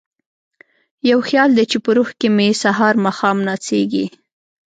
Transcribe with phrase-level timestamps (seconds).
[1.09, 4.05] یو خیال دی چې په روح کې مې سهار ماښام نڅیږي